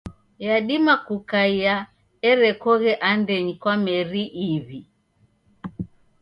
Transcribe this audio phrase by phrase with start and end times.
[0.45, 1.75] Yadima kukaia
[2.29, 4.79] erekoghe andenyi kwa meri iw'i.